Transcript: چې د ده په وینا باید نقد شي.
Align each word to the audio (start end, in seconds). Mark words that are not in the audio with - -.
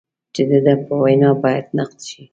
چې 0.33 0.41
د 0.49 0.51
ده 0.65 0.73
په 0.85 0.93
وینا 1.03 1.29
باید 1.43 1.65
نقد 1.77 1.99
شي. 2.09 2.21